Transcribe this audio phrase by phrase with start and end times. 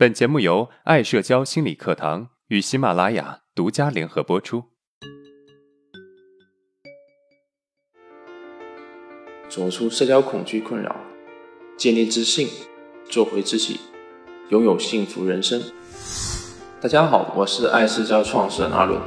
[0.00, 4.64] 本节目由爱社交心理课堂与喜马拉雅独家联合播出。
[9.46, 10.96] 走出社交恐惧困扰，
[11.76, 12.48] 建立自信，
[13.10, 13.78] 做回自己，
[14.48, 15.62] 拥有幸福人生。
[16.80, 18.98] 大家好，我是爱社交创始人阿伦。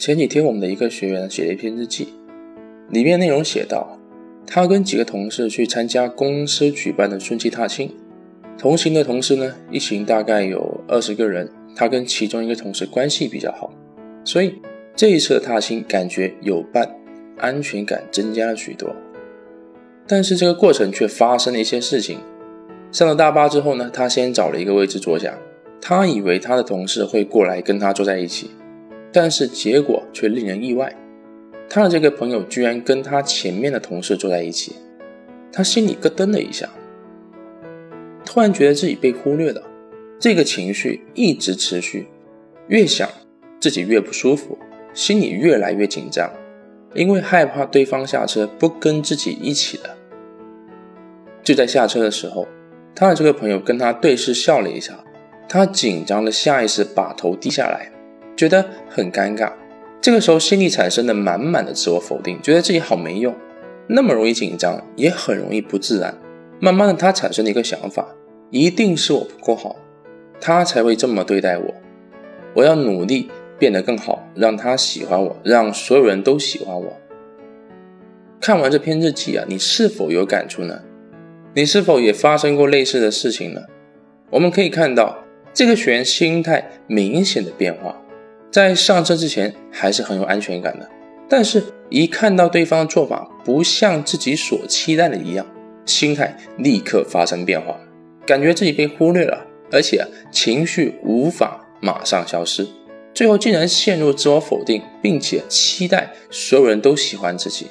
[0.00, 2.12] 前几天，我们的一个学员写了一篇日记，
[2.88, 3.97] 里面内容写道，
[4.50, 7.94] 他跟几个同事去参加公司举办的春季踏青，
[8.56, 13.70] 同行的同事呢，一行大概有二十个人，他跟其中一个同事关系比较好，
[14.24, 14.54] 所以
[14.96, 16.96] 这一次的踏青感觉有伴，
[17.36, 18.96] 安全感增加了许多。
[20.06, 22.18] 但是这个过程却发生了一些事情。
[22.90, 25.38] 上了大巴之后呢，他先找了一个位置坐下，
[25.78, 28.50] 他以为他的同事会过来跟他坐在一起。
[29.12, 30.96] 但是结果却令人意外，
[31.68, 34.76] 他的这个朋友居然跟他前面的同事坐在一起，
[35.52, 36.68] 他心里咯噔了一下，
[38.24, 39.62] 突然觉得自己被忽略了，
[40.18, 42.08] 这个情绪一直持续，
[42.68, 43.08] 越想
[43.60, 44.58] 自己越不舒服，
[44.94, 46.32] 心里越来越紧张，
[46.94, 49.96] 因为害怕对方下车不跟自己一起的。
[51.42, 52.46] 就在下车的时候，
[52.94, 55.04] 他的这个朋友跟他对视笑了一下，
[55.48, 57.90] 他紧张的下意识把头低下来。
[58.36, 59.52] 觉得很尴尬，
[60.00, 63.34] 这个时候心里产生了满满的自我否定，觉得自己好没用，
[63.88, 66.16] 那么容易紧张，也很容易不自然。
[66.60, 68.14] 慢慢的，他产生了一个想法，
[68.50, 69.76] 一定是我不够好，
[70.40, 71.74] 他才会这么对待我。
[72.54, 76.96] 我要努力变得更好，让他喜欢我，让所有人都喜欢我。
[78.40, 80.80] 看完这篇日记啊，你是否有感触呢？
[81.54, 83.62] 你是否也发生过类似的事情呢？
[84.30, 88.00] 我们可以看到这个学员心态明显的变化。
[88.50, 90.88] 在上车之前还是很有安全感的，
[91.28, 95.46] 但是，一看到对方的做法不像自己所期待的一样，
[95.84, 97.78] 心态立刻发生变化，
[98.26, 102.66] 感觉自己被忽略了，而且情绪无法马上消失，
[103.12, 107.66] 最后竟然陷入自我否定，并且期待所有人都喜欢自己。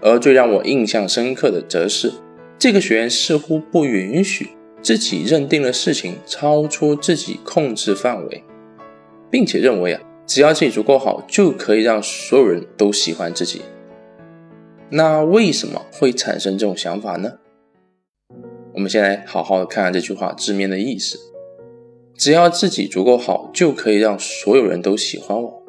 [0.00, 2.12] 而最让我印象深刻的，则是
[2.58, 4.48] 这个学员似乎不允许
[4.80, 8.42] 自己认定的事情超出自己控制范围。
[9.30, 13.62] 并且认为啊，只要自己足够好，就可以让所有人都喜欢自己。
[14.90, 17.38] 那为什么会产生这种想法呢？
[18.74, 21.18] 我们先来好好的看看这句话字面的意思：
[22.14, 25.62] 只要自己足够好，就可以让所有人都喜欢我。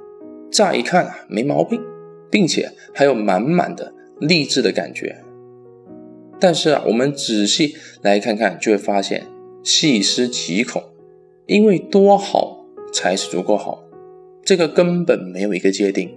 [0.52, 1.82] 乍一看啊，没毛病，
[2.30, 5.24] 并且还有满满的励志的感觉。
[6.40, 9.26] 但是啊，我们仔细来看看，就会发现
[9.64, 10.84] 细思极恐，
[11.48, 12.57] 因为多好。
[12.98, 13.84] 才是足够好，
[14.44, 16.10] 这个根本没有一个界定，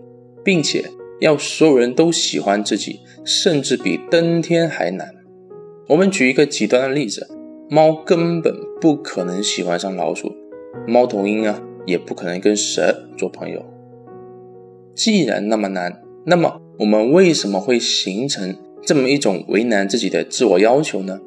[0.43, 0.83] 并且
[1.21, 5.15] 要所有人都喜欢自己，甚至比登天还难。
[5.89, 7.29] 我们举一个极端的例子，
[7.69, 10.35] 猫根本不可能喜欢上老鼠，
[10.89, 13.62] 猫头鹰啊也不可能跟蛇做朋友。
[14.95, 21.21] 既然那么难，那么我们为什么会形成这么一种为难自己的自我要求呢？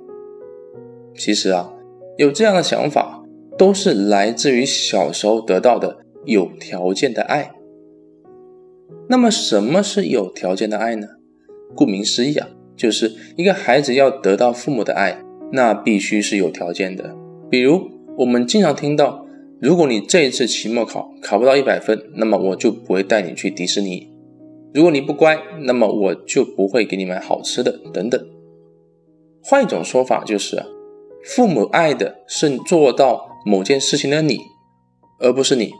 [1.16, 1.72] 其实啊，
[2.18, 3.23] 有这样的想法。
[3.58, 7.52] 都是来自于小时候得到的有条件的爱。
[9.10, 11.08] 那么，什么是有条件的爱呢？
[11.76, 17.16] 顾名思义啊，就是一个孩子要得到父母的爱，那必须是有条件的。
[17.50, 19.26] 比如，我们经常听到，
[19.62, 24.08] 如果你这一次期末考考不到一百分，那么我就不会带你去迪士尼；
[24.74, 28.26] 如果你不乖，那么我就不会给你买好吃的，等等。
[29.44, 30.64] 换一种说法就是，
[31.26, 33.33] 父母爱的是做到。
[33.46, 34.40] 某件事情的你，
[35.20, 35.72] 而不是你，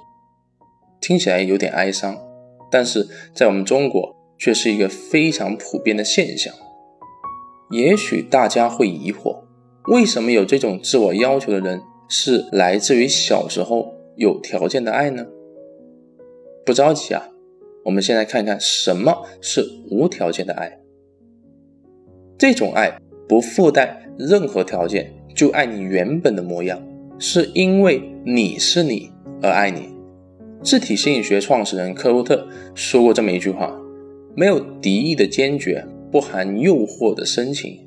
[1.02, 2.18] 听起来有点哀伤，
[2.70, 6.54] 但是在我们中国却是一个非常普遍的现象。
[7.72, 9.44] 也许大家会疑惑，
[9.88, 15.26] 为什么有这种自我要求的人是来自于小时候有条件的爱呢？
[16.66, 17.30] 不着急啊，
[17.86, 20.80] 我们先来看看什么是无条件的爱。
[22.38, 22.98] 这种爱
[23.28, 26.82] 不附带任何条件，就爱你原本的模样。
[27.20, 29.12] 是因为你是你
[29.42, 29.90] 而爱你。
[30.62, 33.76] 自体心理学创始人克洛特说过这么一句话：
[34.36, 37.80] 没有敌意的坚决，不含诱惑的深情。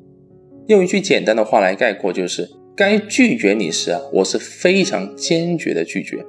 [0.67, 6.25] 用一句简单的话来概括，就是该拒绝你时啊，我是非常坚决的拒绝，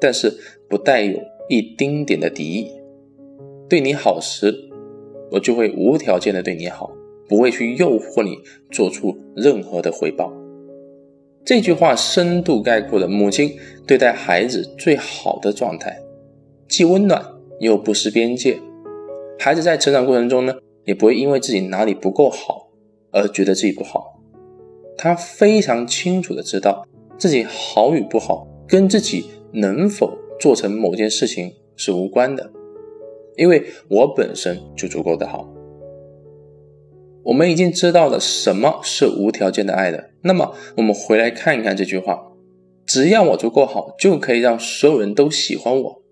[0.00, 0.32] 但是
[0.68, 2.70] 不带有一丁点的敌意。
[3.68, 4.52] 对你好时，
[5.30, 6.90] 我就会无条件的对你好，
[7.28, 8.36] 不会去诱惑你
[8.70, 10.32] 做出任何的回报。
[11.44, 13.56] 这句话深度概括了母亲
[13.86, 16.00] 对待孩子最好的状态，
[16.68, 17.24] 既温暖
[17.58, 18.58] 又不失边界。
[19.38, 20.54] 孩子在成长过程中呢，
[20.84, 22.68] 也不会因为自己哪里不够好
[23.10, 24.20] 而觉得自己不好，
[24.96, 26.86] 他非常清楚的知道
[27.18, 32.52] 自己好与不好跟自己能否做成某件事情是无关的，
[33.36, 35.52] 因为我本身就足够的好。
[37.24, 42.32] 我们已经知道了什么是无条件的爱了，那么我们回来看一看这句话：
[42.86, 46.02] 只要我足够好，就可以让所有人都喜欢我。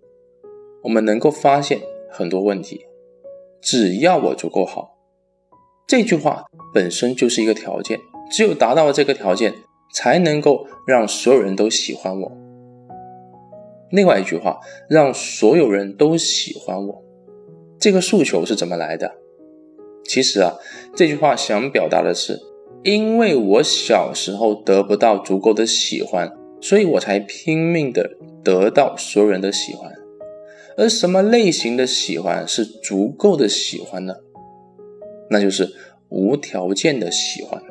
[0.82, 1.80] 我们能够发现
[2.10, 2.86] 很多问题。
[3.62, 4.96] 只要我足够好，
[5.86, 8.00] 这句话本身就是一个条件，
[8.32, 9.52] 只有达到了这个条件，
[9.92, 12.32] 才能够让所有人都喜欢我。
[13.90, 17.04] 另外一句话，让所有人都喜欢我，
[17.78, 19.16] 这个诉求是怎么来的？
[20.04, 20.56] 其实啊，
[20.96, 22.40] 这句话想表达的是，
[22.82, 28.10] 因为我小时候得不到足够的喜欢，所以我才拼命的
[28.42, 29.92] 得到所有人的喜欢。
[30.76, 34.14] 而什么类型的喜欢是足够的喜欢呢？
[35.28, 35.74] 那就是
[36.08, 37.62] 无条件的喜欢。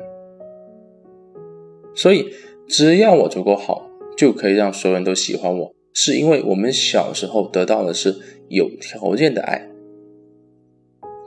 [1.92, 2.30] 所以，
[2.68, 8.14] 只要我足够好，就可以让所有人都喜欢我，是因为我们小时候得到的是
[8.48, 9.68] 有条件的爱。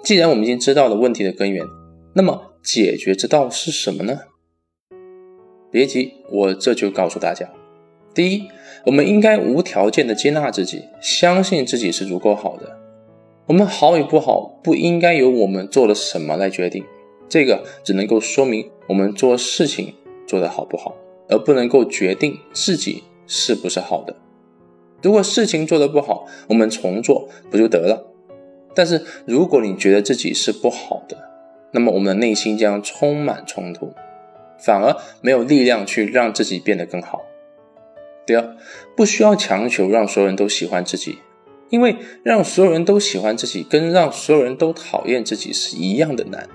[0.06, 1.66] 既然我们已经知道了问题的根源，
[2.16, 4.22] 那么解决之道是什么呢？
[5.70, 7.52] 别急，我这就告诉大家。
[8.14, 8.48] 第一，
[8.86, 12.80] 我们应该无条件的接纳自己，相信自己是足够好的。
[13.48, 16.86] 我们好与不好，不应该由我们做了什么来决定，
[17.28, 19.94] 这个只能够说明我们做事情
[20.26, 20.96] 做得好不好，
[21.28, 24.16] 而不能够决定自己是不是好的。
[25.02, 28.06] 如果事情做得不好，我们重做不就得了？
[28.74, 31.33] 但是如果你觉得自己是不好的，
[31.74, 33.94] 那么我们的内心将充满冲突，
[34.58, 37.26] 反而没有力量去让自己变得更好。
[38.26, 38.56] 第二，
[38.96, 41.18] 不需要强求让所有人都喜欢自己，
[41.70, 46.48] 因为让所有人都喜欢自己，跟让所有人都讨厌自己是一样的难。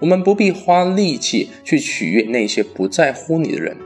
[0.00, 3.76] 我们不必花力气去取悦那些不在乎你的人，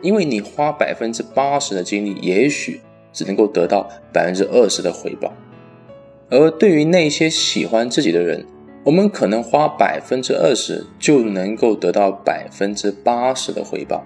[0.00, 2.80] 因为你花百分之八十的精力，也许
[3.12, 5.32] 只能够得到百分之二十的回报；
[6.30, 8.46] 而对于那些喜欢自己的人，
[8.86, 14.04] 我们可能花百分之二十就能够得到百分之八十的回报。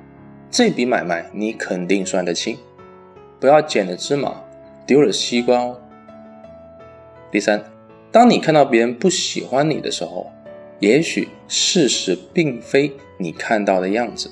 [0.50, 2.56] 这笔买卖你肯定算得清，
[3.38, 4.42] 不要捡了芝麻
[4.86, 5.76] 丢了西瓜哦。
[7.30, 7.62] 第三，
[8.10, 10.32] 当你看到别人不喜欢你的时候，
[10.78, 14.30] 也许事实并非你看到的样子，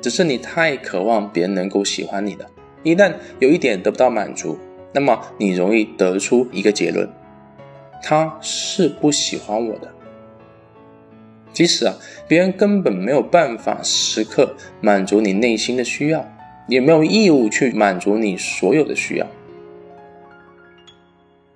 [0.00, 2.46] 只是你太渴望别人能够喜欢你了。
[2.84, 4.56] 一旦有一点得不到满足，
[4.94, 7.10] 那么你容易得出一个结论：
[8.02, 9.92] 他是不喜欢我的。
[11.52, 11.96] 即使啊，
[12.28, 16.24] 别人根本没有办法时刻满足你内心的需要，
[16.68, 19.26] 也没有义务去满足你所有的需要。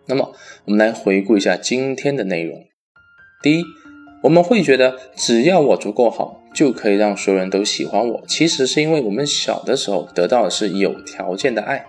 [0.06, 0.34] 那么，
[0.64, 2.64] 我们来回顾一下今天的内容。
[3.42, 3.64] 第一，
[4.24, 8.24] 我们会觉得只要我足够好，就可以让所有人都喜欢我。
[8.26, 11.86] 其实是因为我们小的时候得到的是有条件的爱。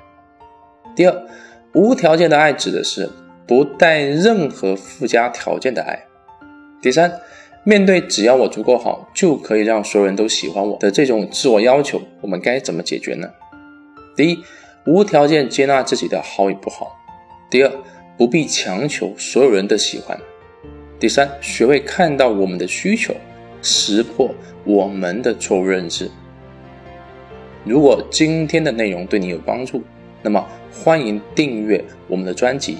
[0.96, 1.26] 第二，
[1.74, 3.10] 无条件的爱指的是
[3.48, 6.06] 不带任何附加条件的爱。
[6.82, 7.20] 第三。
[7.66, 13.30] 面对只要我足够好，就可以让所有人都喜欢我的这种自我要求，我们该怎么解决呢？
[14.18, 14.44] 第一，
[14.86, 16.88] 无条件接纳自己的好与不好；
[17.50, 17.72] 第二，
[18.18, 20.18] 不必强求所有人的喜欢；
[21.00, 23.16] 第三，学会看到我们的需求，
[23.62, 24.30] 识破
[24.66, 26.12] 我们的错误认知。
[27.64, 29.82] 如果今天的内容对你有帮助，
[30.22, 32.80] 那么欢迎订阅我们的专辑，